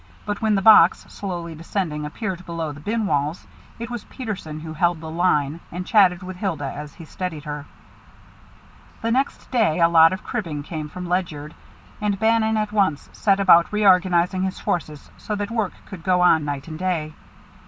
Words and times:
But 0.25 0.41
when 0.41 0.55
the 0.55 0.63
box, 0.63 1.05
slowly 1.09 1.53
descending, 1.53 2.07
appeared 2.07 2.43
below 2.47 2.71
the 2.71 2.79
bin 2.79 3.05
walls, 3.05 3.45
it 3.77 3.91
was 3.91 4.03
Peterson 4.05 4.61
who 4.61 4.73
held 4.73 4.99
the 4.99 5.11
line 5.11 5.59
and 5.71 5.85
chatted 5.85 6.23
with 6.23 6.37
Hilda 6.37 6.73
as 6.73 6.95
he 6.95 7.05
steadied 7.05 7.43
her. 7.43 7.65
The 9.03 9.11
next 9.11 9.51
day 9.51 9.79
a 9.79 9.87
lot 9.87 10.11
of 10.11 10.23
cribbing 10.23 10.63
came 10.63 10.89
from 10.89 11.07
Ledyard, 11.07 11.53
and 12.01 12.19
Bannon 12.19 12.57
at 12.57 12.71
once 12.71 13.09
set 13.13 13.39
about 13.39 13.71
reorganizing 13.71 14.41
his 14.41 14.59
forces 14.59 15.11
so 15.19 15.35
that 15.35 15.51
work 15.51 15.73
could 15.85 16.01
go 16.03 16.21
on 16.21 16.45
night 16.45 16.67
and 16.67 16.79
day. 16.79 17.13